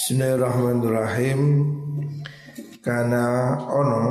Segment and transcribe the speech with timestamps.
[0.00, 1.40] Bismillahirrahmanirrahim.
[2.80, 4.04] Karena ono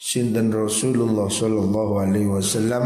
[0.00, 2.84] Sinten Rasulullah Sallallahu alaihi wasallam.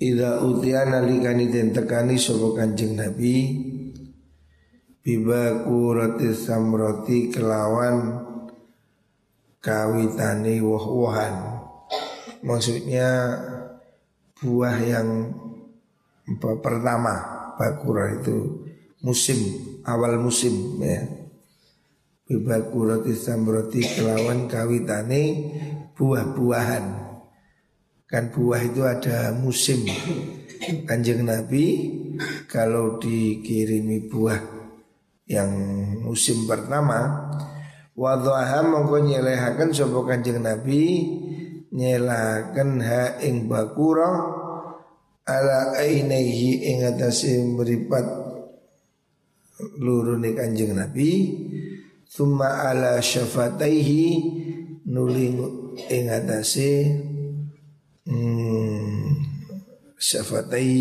[0.00, 3.52] Ida utiana likani den tekani Sopo kanjeng Nabi.
[5.04, 8.16] Bibaku roti samroti kelawan
[9.60, 11.36] Kawitani wah-wahan
[12.40, 13.36] Maksudnya
[14.40, 15.36] Buah yang
[16.40, 18.59] Pertama Bakura itu
[19.04, 19.38] musim
[19.84, 21.04] awal musim ya.
[22.30, 25.22] Bibakurati samroti kelawan kawitane
[25.98, 26.84] buah-buahan.
[28.06, 29.82] Kan buah itu ada musim.
[30.60, 31.90] Kanjeng Nabi
[32.46, 34.40] kalau dikirimi buah
[35.24, 35.50] yang
[36.04, 37.30] musim pertama
[37.96, 41.04] Wadhaha mongko nyelehaken sapa Kanjeng Nabi
[41.70, 44.08] nyelahaken ha ing bakura
[45.24, 48.19] ala ainihi ing atase meripat
[49.80, 51.10] lurune Kanjeng Nabi.
[52.10, 54.02] Summa ala syafataihi
[54.90, 55.38] nuling
[55.86, 56.90] ing atase
[58.02, 59.14] hmm,
[59.94, 60.74] syafatai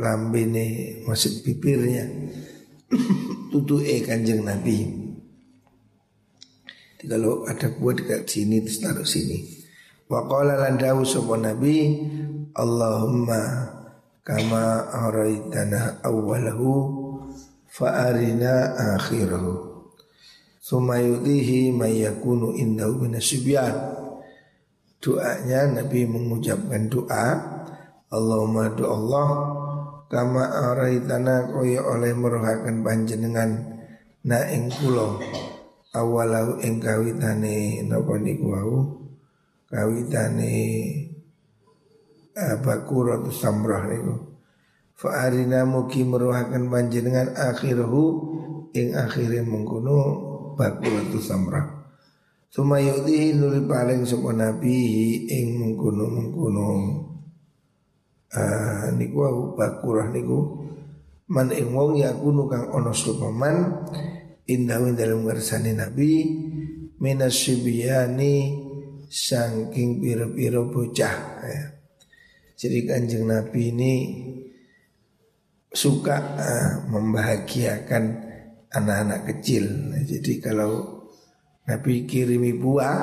[0.00, 1.44] lambene maksud
[3.52, 5.04] tutu e Kanjeng Nabi.
[7.04, 9.44] Kalau ada buat dekat sini terus taruh sini.
[10.08, 11.04] Wa qala lan dawu
[11.36, 11.76] Nabi
[12.56, 13.73] Allahumma
[14.24, 16.72] kama araitana awwalahu
[17.68, 19.74] fa'arina akhirahu.
[20.64, 24.00] Thumma yudihi mayyakunu indahu minasubyan
[24.96, 27.36] Doanya Nabi mengucapkan doa
[28.08, 29.28] Allahumma doa Allah
[30.08, 33.76] Kama araitana kaya oleh merohakan panjenengan
[34.24, 35.20] Na ing kulo
[35.92, 38.76] Awalau ing kawitane Napa niku wau?
[39.68, 40.56] Kawitane
[42.34, 44.34] bakurat samrah niku
[44.94, 48.34] fa arina mugi meruhaken panjenengan akhirhu
[48.74, 49.98] ing akhire mengkono
[50.54, 51.66] bakurat samrah.
[52.50, 54.78] Suma yu'tihi nuli paling sapa nabi
[55.26, 56.66] ing mengkono mengkono
[58.30, 60.62] uh, niku aku bakurah niku.
[61.24, 63.86] Man ing wong yakunu kang ana sapa man
[64.46, 66.10] indahu dalam ngersani nabi
[67.02, 68.62] minas syibiyani
[69.10, 71.64] saking pira-pira bocah ya.
[72.54, 73.94] Jadi kanjeng Nabi ini
[75.74, 78.04] suka uh, membahagiakan
[78.70, 79.66] anak-anak kecil.
[79.90, 81.02] Nah, jadi kalau
[81.66, 82.98] Nabi kirimi buah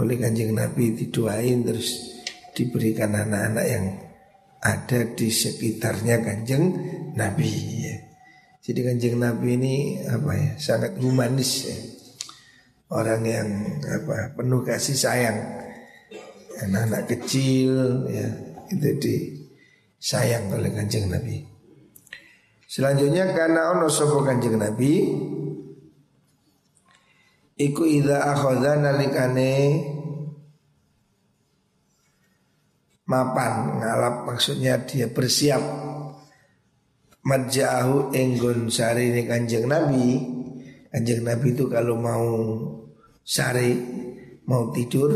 [0.00, 2.16] oleh kanjeng Nabi didoain terus
[2.56, 3.86] diberikan anak-anak yang
[4.64, 6.64] ada di sekitarnya kanjeng
[7.12, 7.52] Nabi.
[7.84, 7.96] Ya.
[8.64, 9.74] Jadi kanjeng Nabi ini
[10.08, 11.78] apa ya sangat humanis ya.
[12.94, 13.48] Orang yang
[13.84, 15.36] apa penuh kasih sayang
[16.62, 21.54] anak-anak kecil ya itu disayang oleh kanjeng Nabi.
[22.74, 24.92] Selanjutnya karena ono sopo kanjeng Nabi
[27.54, 29.78] Iku ida akhoda nalikane
[33.06, 35.62] mapan ngalap maksudnya dia bersiap
[37.22, 40.18] Madjahu enggon sari ini kanjeng Nabi
[40.90, 42.26] Kanjeng Nabi itu kalau mau
[43.22, 43.70] sari
[44.50, 45.14] Mau tidur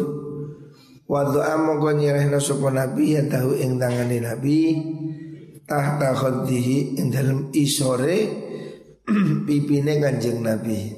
[1.08, 4.76] Wa doa mongko nyerehna sapa nabi ya tahu ing tangane nabi
[5.64, 8.28] tahta khaddihi ing dalam isore
[9.48, 10.92] pipine kanjeng nabi.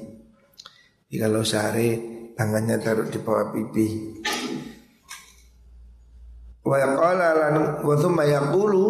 [1.07, 1.89] Jadi kalau sehari
[2.35, 3.87] tangannya taruh di bawah pipi.
[6.67, 8.87] Wa qala lan wa thumma yaqulu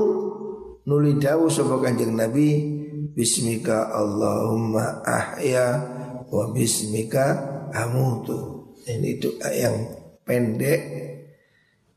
[0.89, 2.65] nuli dawu sapa kanjeng nabi
[3.13, 5.85] bismika Allahumma ahya
[6.33, 7.45] wa bismika
[7.77, 8.73] amutu.
[8.89, 10.00] Ini doa yang
[10.31, 10.81] pendek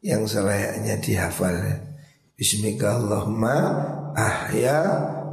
[0.02, 1.54] yang selayaknya dihafal.
[2.34, 3.54] Bismika Allahumma
[4.18, 4.82] ahya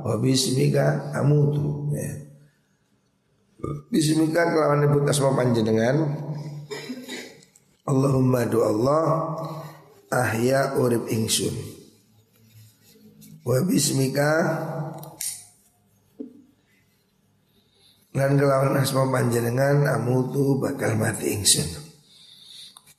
[0.05, 1.89] wa bismika amutu.
[1.97, 2.13] Ya.
[3.89, 6.13] Bismika kelawan nyebut asma panjenengan.
[7.89, 9.33] Allahumma do Allah
[10.13, 11.57] ahya urip ingsun.
[13.41, 14.29] Wa bismika
[18.13, 21.80] lan kelawan asma panjenengan amutu bakal mati ingsun.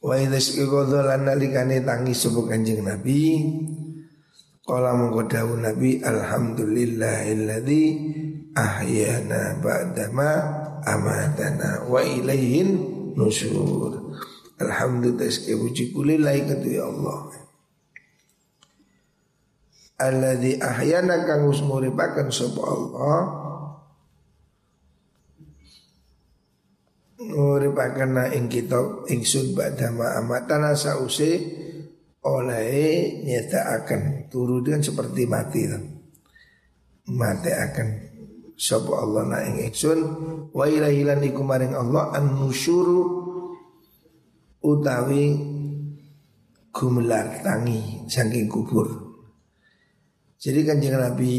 [0.02, 3.38] Wa idhas iqadha lan nalikane tangi sapa Kanjeng Nabi
[4.62, 5.26] Qala mongko
[5.58, 7.82] Nabi alhamdulillahilladzi
[8.54, 10.30] ahyana ba'dama
[10.86, 12.78] amatana wa ilaihin
[13.18, 14.14] nusur.
[14.62, 16.46] Alhamdulillah sekali puji kulillahi
[16.78, 17.18] ya Allah.
[19.98, 23.41] Alladzi ahyana kang nguripaken sapa Allah
[27.30, 31.38] nguripaken ing kita ingsun badama amatana sause
[32.22, 35.62] oleh nyata akan turu dengan seperti mati
[37.10, 37.88] mate akan
[38.54, 39.98] sapa Allah na ing ingsun?
[40.54, 43.02] Wa ilahilan iku maring Allah an nusyuru
[44.62, 45.34] utawi
[46.70, 48.88] gumelar tangi saking kubur.
[50.38, 51.34] Jadi kanjeng Nabi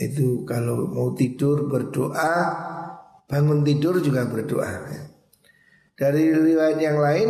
[0.00, 2.63] itu kalau mau tidur berdoa,
[3.30, 4.88] bangun tidur juga berdoa.
[5.94, 7.28] Dari riwayat yang lain,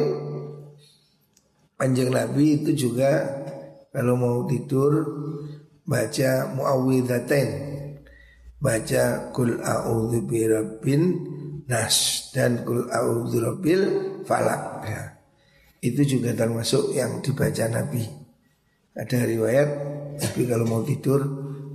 [1.76, 3.42] kanjeng Nabi itu juga
[3.92, 5.04] kalau mau tidur
[5.84, 7.48] baca muawwidzatain
[8.64, 11.02] baca kul a'udzu birabbin
[11.68, 13.82] nas dan kul a'udzu rabbil
[14.24, 15.02] falak ya.
[15.84, 18.08] Itu juga termasuk yang dibaca Nabi.
[18.96, 19.68] Ada riwayat
[20.16, 21.20] tapi kalau mau tidur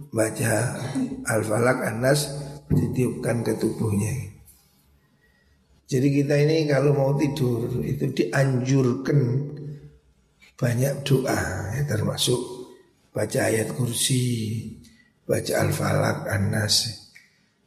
[0.10, 0.82] baca
[1.30, 4.14] al-falak an-nas ditiupkan ke tubuhnya.
[5.90, 9.20] Jadi kita ini kalau mau tidur itu dianjurkan
[10.54, 11.42] banyak doa
[11.74, 12.38] ya, termasuk
[13.10, 14.70] baca ayat kursi,
[15.26, 17.10] baca Al-Falaq, An-Nas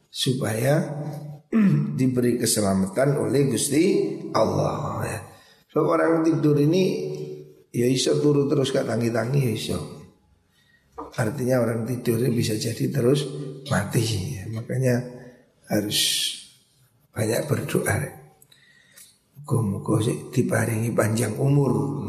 [0.06, 0.86] supaya
[1.98, 3.84] diberi keselamatan oleh Gusti
[4.30, 5.20] Allah ya.
[5.72, 6.84] So orang tidur ini
[7.72, 9.78] ya iso turu terus gak tangi-tangi ya iso.
[11.16, 13.24] Artinya orang tidurnya bisa jadi terus
[13.68, 14.31] mati.
[14.52, 15.00] Makanya
[15.72, 16.00] harus
[17.12, 17.96] banyak berdoa.
[19.40, 22.04] Muka-muka diparingi panjang umur.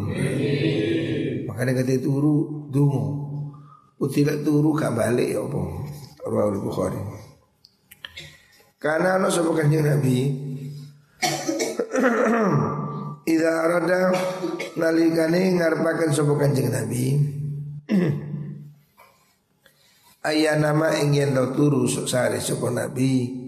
[1.48, 3.24] Makanya ketika turu dungu.
[4.04, 5.62] Utilat turu gak balik ya apa?
[6.28, 7.00] Rawal Bukhari.
[8.76, 10.28] Karena Allah sapa kanjeng Nabi?
[13.24, 14.12] Ida arada
[14.76, 17.16] nalikane ngarepaken sapa kanjeng Nabi
[20.24, 23.44] Ayah nama ingin tau turu sare sapa Nabi.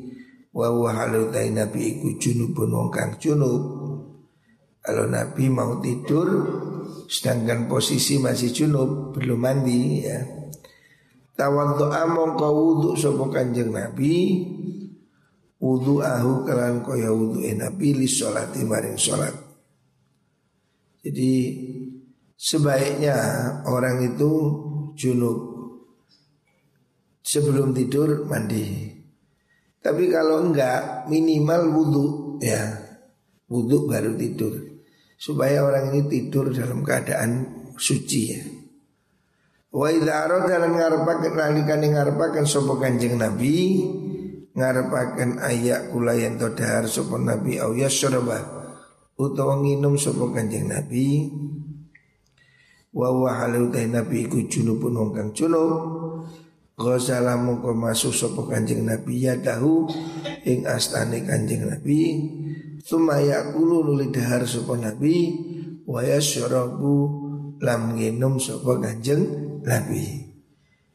[0.51, 3.63] Wa huwa halutai Nabi iku junubun wong kang junub.
[4.83, 6.27] Kalau Nabi mau tidur
[7.07, 10.19] sedangkan posisi masih junub belum mandi ya.
[11.36, 14.44] Tawaddu'a mongko wudu sapa Kanjeng Nabi.
[15.56, 19.31] Wudu'ahu kalan kaya wudu'e Nabi li sholati maring sholat.
[21.00, 21.31] Jadi
[22.36, 23.16] sebaiknya
[23.63, 24.31] orang itu
[25.00, 25.55] junub
[27.25, 28.94] sebelum tidur mandi.
[29.81, 32.06] Tapi kalau enggak minimal wudu
[32.42, 32.62] ya
[33.50, 34.54] wudu baru tidur
[35.18, 38.42] supaya orang ini tidur dalam keadaan suci ya.
[39.75, 43.83] Wa idza arada lan ngarepaken nalikane ngarepaken sapa Kanjeng Nabi
[44.56, 46.88] ngarepaken ayak kula yen to dahar
[47.19, 48.39] Nabi au yasraba
[49.19, 51.27] utawa nginum sapa Kanjeng Nabi
[52.95, 55.95] wa wa halu Nabi iku junubun wong kang junub
[56.75, 59.88] Ghazala mongko masuk sapa Kanjeng Nabi ya dahu
[60.44, 62.00] ing astane Kanjeng Nabi
[62.86, 65.33] Suma yakulu nuli dahar sapa Nabi
[65.89, 66.94] wa yasrabu
[67.57, 69.25] lam nginum sapa Kanjeng
[69.66, 70.22] Nabi.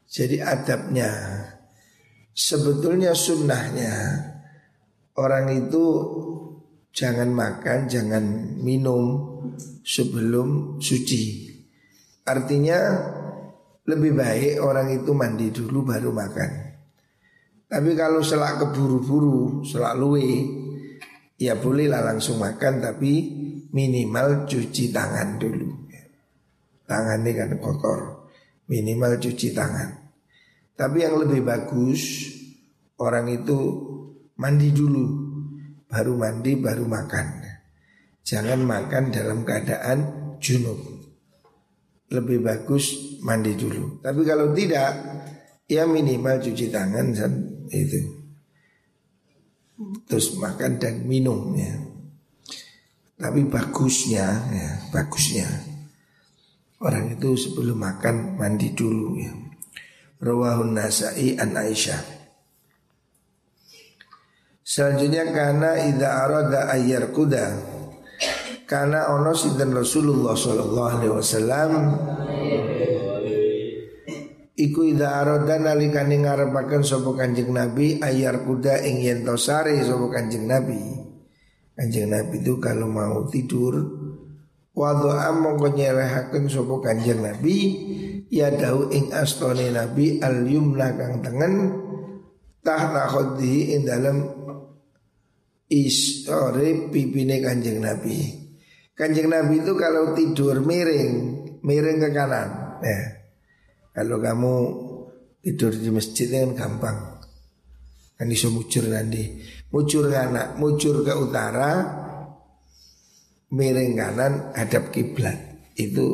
[0.07, 1.11] Jadi adabnya
[2.31, 3.91] sebetulnya sunnahnya
[5.19, 5.83] orang itu
[6.95, 8.23] jangan makan, jangan
[8.63, 9.03] minum
[9.83, 11.51] sebelum suci.
[12.23, 12.79] Artinya
[13.87, 16.51] lebih baik orang itu mandi dulu baru makan.
[17.71, 20.43] Tapi kalau selak keburu-buru, selak luwe,
[21.39, 23.13] ya bolehlah langsung makan tapi
[23.71, 25.69] minimal cuci tangan dulu.
[26.83, 28.21] Tangan ini kan kotor
[28.67, 29.89] minimal cuci tangan.
[30.75, 32.31] Tapi yang lebih bagus
[32.99, 33.59] orang itu
[34.35, 35.05] mandi dulu,
[35.87, 37.27] baru mandi baru makan.
[38.23, 39.99] Jangan makan dalam keadaan
[40.39, 40.90] junub.
[42.11, 44.03] Lebih bagus mandi dulu.
[44.03, 44.91] Tapi kalau tidak,
[45.65, 47.31] ya minimal cuci tangan dan
[47.71, 48.01] itu.
[50.05, 51.73] Terus makan dan minum ya.
[53.15, 55.71] Tapi bagusnya ya, bagusnya
[56.81, 59.29] Orang itu sebelum makan mandi dulu ya.
[60.17, 62.01] Rawahun Nasai an Aisyah.
[64.65, 67.70] Selanjutnya karena ida arada ayar kuda
[68.71, 71.71] karena ono sinten Rasulullah sallallahu alaihi wasallam
[74.51, 80.45] Iku ida arada nalikane ngarepaken sapa Kanjeng Nabi ayar kuda ing yen sare sapa Kanjeng
[80.45, 80.77] Nabi.
[81.73, 83.75] Kanjeng Nabi itu kalau mau tidur
[84.71, 87.57] Wadu'a mongko nyelehaken sopo kanjeng Nabi
[88.31, 91.75] Ya dahu ing astone Nabi al yumna kang tengen
[92.63, 94.23] Tahta khodihi ing dalam
[95.67, 98.40] Isore pipine kanjeng Nabi
[99.01, 103.01] Kanjeng Nabi itu kalau tidur miring Miring ke kanan ya.
[103.97, 104.53] Kalau kamu
[105.41, 107.17] tidur di masjid kan gampang
[108.13, 109.41] Kan iso mucur nanti
[109.73, 112.01] Mucur ke anak, mucur ke utara
[113.51, 115.35] miring kanan hadap kiblat
[115.75, 116.07] itu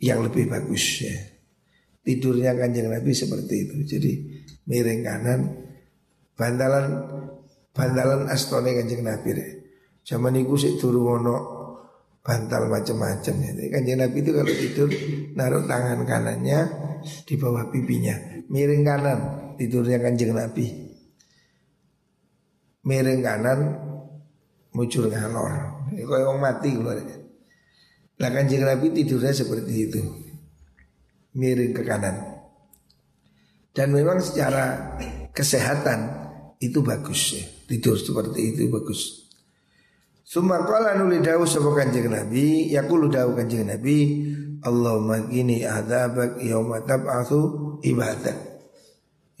[0.00, 1.14] yang lebih bagus ya.
[2.00, 3.76] Tidurnya kanjeng Nabi seperti itu.
[3.84, 4.12] Jadi
[4.70, 5.40] miring kanan
[6.38, 6.86] bantalan
[7.74, 9.30] bantalan astone kanjeng Nabi.
[10.06, 11.59] Zaman itu sih turun ono
[12.20, 13.50] bantal macam-macam ya.
[13.72, 14.88] Kanjeng Nabi itu kalau tidur
[15.34, 16.58] naruh tangan kanannya
[17.24, 19.18] di bawah pipinya, miring kanan
[19.56, 20.66] tidurnya kanjeng Nabi.
[22.84, 23.60] Miring kanan
[24.72, 25.80] muncul ngalor.
[25.90, 26.96] Kau yang mati keluar.
[28.20, 30.00] Lah kanjeng Nabi tidurnya seperti itu,
[31.36, 32.16] miring ke kanan.
[33.70, 34.98] Dan memang secara
[35.32, 35.98] kesehatan
[36.60, 37.44] itu bagus ya.
[37.64, 39.29] Tidur seperti itu bagus.
[40.30, 44.22] Suma qala nuli dawu sapa Kanjeng Nabi, yaqulu dawu Kanjeng Nabi,
[44.62, 48.38] Allahumma gini adzabak yauma tab'atsu ibadah.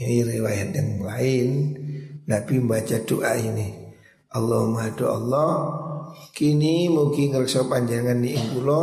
[0.02, 1.48] Ini riwayat yang lain
[2.26, 3.70] Nabi membaca doa ini.
[4.34, 5.50] Allahumma do Allah
[6.34, 8.82] kini mugi ngrekso panjenengan ni ing kula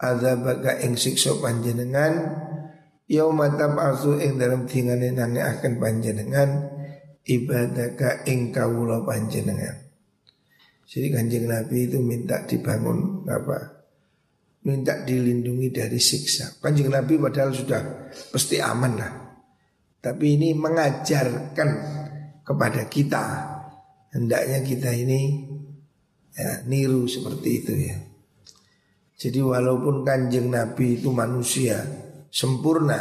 [0.00, 2.32] adzabaka ing siksa panjenengan
[3.12, 6.48] yauma tab'atsu ing dalam dingane akan panjenengan
[7.28, 9.89] ibadaka ing kawula panjenengan.
[10.90, 13.78] Jadi kanjeng Nabi itu minta dibangun apa?
[14.66, 16.58] Minta dilindungi dari siksa.
[16.58, 19.12] Kanjeng Nabi padahal sudah pasti aman lah.
[20.02, 21.70] Tapi ini mengajarkan
[22.42, 23.24] kepada kita
[24.10, 25.46] hendaknya kita ini
[26.34, 27.96] ya, niru seperti itu ya.
[29.14, 31.86] Jadi walaupun kanjeng Nabi itu manusia
[32.32, 32.98] sempurna,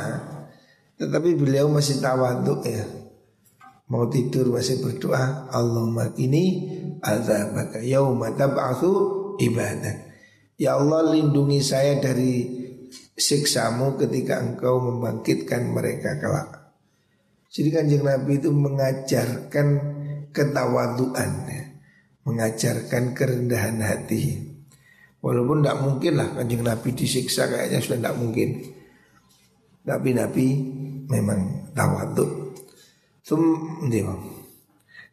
[0.99, 2.85] tetapi beliau masih tawaduk ya.
[3.89, 8.91] Mau tidur masih berdoa Allahumma ini azabaka yauma tab'atsu
[9.39, 10.09] ibadah.
[10.59, 12.43] Ya Allah lindungi saya dari
[13.15, 16.59] siksamu ketika engkau membangkitkan mereka kelak.
[17.49, 19.67] Jadi kanjeng Nabi itu mengajarkan
[20.35, 21.31] ketawaduan.
[22.19, 24.37] Mengajarkan kerendahan hati
[25.19, 28.49] Walaupun tidak mungkin lah kanjeng Nabi disiksa kayaknya sudah tidak mungkin
[29.81, 30.45] Tapi Nabi
[31.09, 32.53] memang tawadu
[33.25, 33.41] Sum,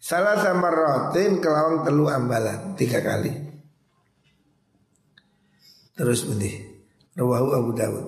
[0.07, 3.35] Salah sama rotin kelawan telu ambalan tiga kali.
[5.99, 6.63] Terus bunyi.
[7.19, 8.07] Rawahu Abu Dawud.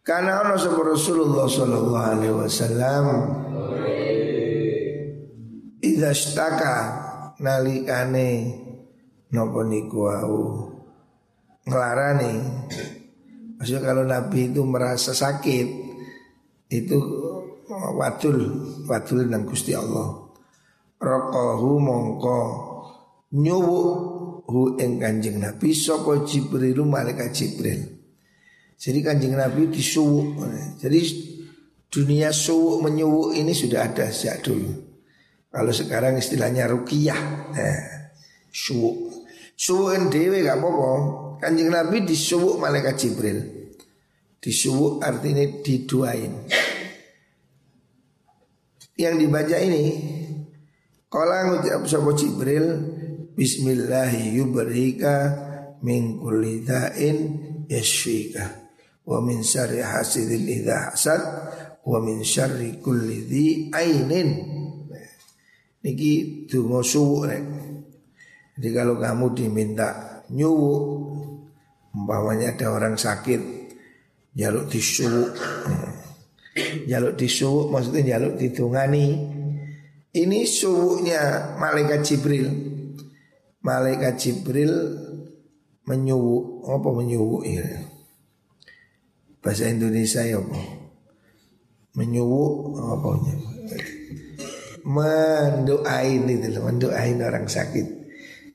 [0.00, 3.06] Karena Allah Rasulullah Sallallahu Alaihi Wasallam
[5.84, 6.76] Ida staka
[7.44, 8.28] nalikane
[9.36, 10.36] nopo niku au
[11.68, 12.32] ngelarani.
[13.60, 15.66] Maksudnya kalau Nabi itu merasa sakit
[16.72, 16.96] itu
[17.74, 18.38] wadul
[18.86, 20.24] wadul nang Gusti Allah.
[21.00, 22.40] Raqahu mongko
[23.34, 23.80] nyuwu
[24.46, 27.82] hu ing Kanjeng Nabi sapa Jibril malaikat Jibril.
[28.78, 30.38] Jadi Kanjeng Nabi disuwu.
[30.78, 31.00] Jadi
[31.88, 34.72] dunia suwu menyuwu ini sudah ada sejak dulu.
[35.54, 37.20] Kalau sekarang istilahnya ruqyah.
[37.54, 37.82] Nah,
[38.50, 39.10] suwu.
[39.54, 40.90] Suwuin dewe gak apa-apa.
[41.38, 43.38] Kanjeng Nabi disuwu malaikat Jibril.
[44.42, 46.44] Disuwu artinya diduain.
[48.94, 49.84] Yang dibaca ini
[51.10, 52.66] Kala ngucap sapa Jibril
[53.34, 55.14] Bismillahi yubrika
[55.82, 57.18] min kulli da'in
[57.66, 58.62] yashfika
[59.04, 61.20] wa min syarri hasidin idha hasad
[61.82, 64.30] wa min syarri kulli dhi ainin
[65.84, 67.44] Niki dungo suwu nek.
[68.56, 70.74] Jadi kalau kamu diminta nyuwu
[71.94, 73.42] Umpamanya ada orang sakit
[74.34, 75.34] Jaluk disuwu
[76.86, 79.18] Jaluk disuwuk maksudnya jaluk ditungani
[80.14, 82.46] Ini suwuknya malaikat Jibril.
[83.66, 84.72] Malaikat Jibril
[85.90, 87.66] menyuwuk Apa menyuwuk ya?
[89.42, 90.60] Bahasa Indonesia ya apa?
[91.98, 93.08] Menyuwuk apa
[94.86, 98.06] Mendoain itu Mendoain orang sakit.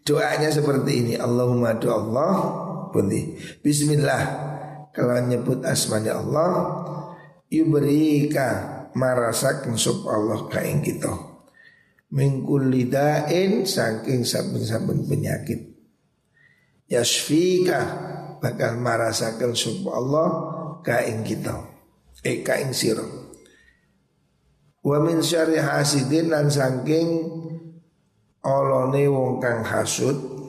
[0.07, 2.33] Doanya seperti ini Allahumma doa Allah
[3.61, 4.23] Bismillah
[4.89, 6.49] Kalau nyebut asmanya Allah
[7.49, 8.47] yubrika
[8.95, 11.11] marasak sub Allah kain kita.
[12.09, 15.77] Mingkul lidain saking saben-saben penyakit.
[16.89, 17.81] Yasfika
[18.41, 20.29] bakal marasakan sub Allah
[20.81, 21.53] kain kita.
[22.25, 23.29] Eh kain siro
[24.79, 27.27] wa min syari hasidin lan saking
[28.43, 30.39] olone wong kang hasud.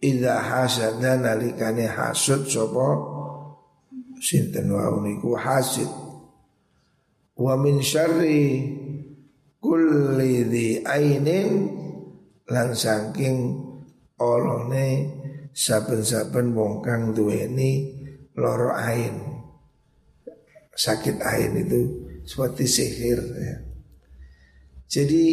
[0.00, 3.19] Ida hasada nalikane hasud sopo
[4.20, 5.88] sinten wau niku hasid.
[7.40, 8.68] Wa min syarri
[9.56, 11.48] kulli dhi ainin
[12.52, 13.56] lan saking
[14.20, 14.88] olone
[15.56, 17.96] saben-saben wong kang duweni
[18.36, 19.16] loro ain.
[20.76, 21.80] Sakit ain itu
[22.28, 23.56] seperti sihir ya.
[24.90, 25.24] Jadi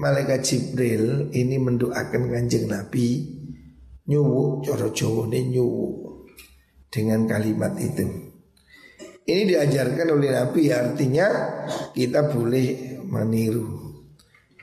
[0.00, 3.28] malaikat Jibril ini mendoakan kanjeng Nabi
[4.08, 6.05] nyuwu coro Jawa nyuwu
[6.96, 8.32] dengan kalimat itu.
[9.28, 11.28] Ini diajarkan oleh Nabi artinya
[11.92, 13.68] kita boleh meniru.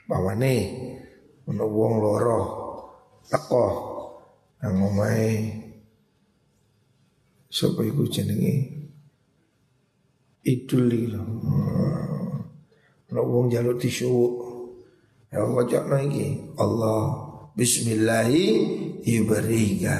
[0.10, 0.62] Bahwa nih
[1.46, 2.42] loro
[3.30, 3.68] teko
[4.66, 5.32] nang omahe
[7.52, 8.56] sapa iku jenenge
[10.42, 11.24] idul lho.
[13.14, 14.34] Ono wong jaluk disuwuk.
[15.30, 17.02] Ya wajakno iki Allah
[17.54, 18.46] bismillahi
[19.06, 19.96] yubarika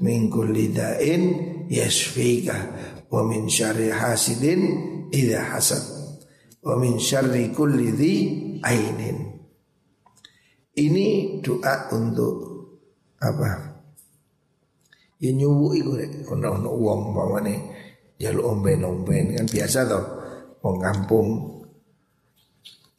[0.00, 2.56] min kulli da'in yasfika
[3.10, 4.60] wa min syarri hasidin
[5.10, 5.82] idza hasad.
[6.62, 8.14] Wa min syarri kulli dhi
[8.62, 9.18] ainin.
[10.76, 11.06] Ini
[11.40, 12.34] doa untuk
[13.22, 13.80] apa?
[15.16, 16.28] Ya nyuwu iku rek.
[16.28, 17.54] Ono ono wong umpamane
[18.20, 19.40] jaluk omben-omben.
[19.40, 20.04] Kan biasa toh
[20.60, 21.28] wong kampung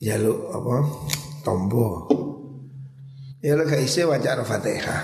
[0.02, 0.76] jaluk apa?
[1.46, 2.10] Tombo.
[3.46, 5.02] Ya lo gak isi wajah Al-Fatihah.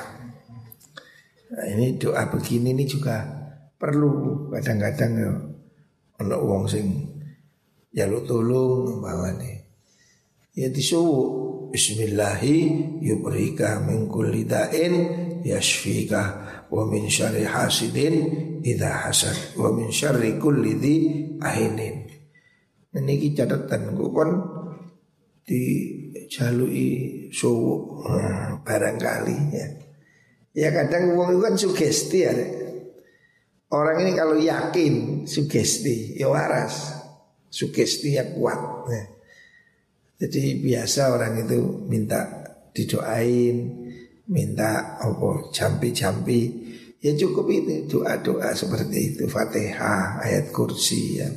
[1.53, 3.42] Nah, ini doa begini ini juga
[3.84, 5.32] perlu kadang-kadang ya
[6.24, 6.88] ono wong sing
[7.92, 9.52] jaluk tolong umpamane
[10.56, 12.70] ya disuwu Bismillahi
[13.02, 14.94] yubrika min kulli da'in
[15.42, 16.22] yashfika
[16.70, 18.16] wa min syarri hasidin
[18.62, 20.96] idza hasad wa min syarri kulli dhi
[21.42, 22.06] ainin.
[22.94, 24.38] Niki catatan ku kon
[25.42, 25.62] di
[26.30, 29.66] jalui suwu hmm, barangkali ya.
[30.54, 32.34] Ya kadang wong itu kan sugesti ya.
[33.74, 36.94] Orang ini kalau yakin sugesti ya waras.
[37.50, 38.62] Sugesti ya kuat.
[38.89, 39.03] Ya.
[40.24, 41.58] Jadi biasa orang itu
[41.89, 42.22] minta
[42.70, 43.58] didoain,
[44.30, 46.63] minta apa jampi-jampi
[47.03, 51.27] Ya cukup itu doa-doa seperti itu Fatihah, ayat kursi ya.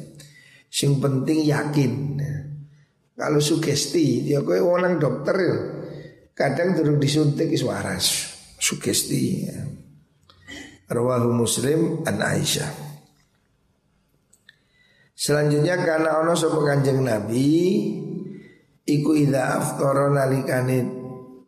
[0.71, 1.93] Yang penting yakin.
[3.19, 5.57] Kalau sugesti, ya kowe orang dokter ya.
[6.38, 8.31] Kadang turun disuntik is waras.
[8.62, 9.59] Sugesti ya.
[10.87, 12.71] Rawahu Muslim an Aisyah.
[15.16, 17.49] Selanjutnya karena ono sapa Kanjeng Nabi
[18.87, 20.87] iku idza aftara nalikane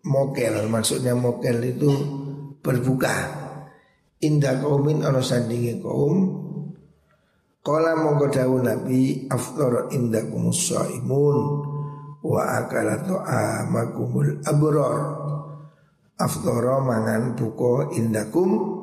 [0.08, 1.90] mokel maksudnya mokel itu
[2.58, 3.38] berbuka.
[4.18, 6.16] Indah kaumin ono sandingi kaum.
[7.62, 11.38] Kala mongko dawu Nabi aftar indah imun
[12.26, 14.98] wa akala amakumul abror.
[16.18, 18.77] Aftara mangan buka indakum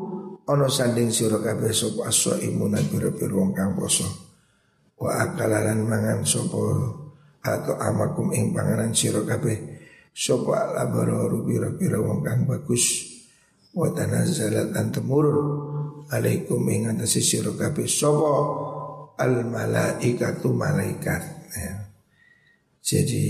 [0.45, 4.05] ono sanding sira kabeh sapa as-saimun pira-pira wong kang poso.
[4.95, 6.61] Wa akalalan mangan sapa
[7.45, 9.77] atau amakum ing panganan sira kabeh.
[10.15, 13.11] Sapa al-abror pira-pira wong kang bagus.
[13.73, 15.47] Wa tanazzalat an temurun.
[16.13, 18.33] Alaikum ing atase sira kabeh sapa
[19.17, 21.23] al malaikatu malaikat.
[21.55, 21.73] Ya.
[22.85, 23.25] Jadi